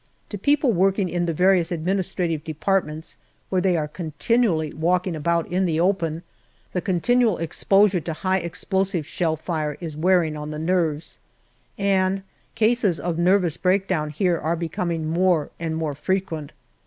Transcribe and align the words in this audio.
To 0.29 0.37
people 0.39 0.71
working 0.71 1.07
in 1.09 1.27
the 1.27 1.31
various 1.33 1.71
administrative 1.71 2.43
departments, 2.43 3.17
where 3.49 3.61
they 3.61 3.77
are 3.77 3.87
continually 3.87 4.73
walking 4.73 5.15
about 5.15 5.45
in 5.47 5.65
the 5.67 5.79
open, 5.79 6.23
the 6.73 6.81
continual 6.81 7.37
ex 7.37 7.63
posure 7.63 8.03
to 8.05 8.13
high 8.13 8.39
explosive 8.39 9.05
shell 9.05 9.35
fire 9.35 9.77
is 9.79 9.95
wearing 9.95 10.35
on 10.35 10.49
the 10.49 10.57
nerves, 10.57 11.19
and 11.77 12.23
cases 12.55 12.99
of 12.99 13.19
nervous 13.19 13.57
breakdown 13.57 14.09
here 14.09 14.39
are 14.39 14.55
becoming 14.55 15.07
more 15.07 15.51
and 15.59 15.75
more 15.75 15.93
frequent. 15.93 16.51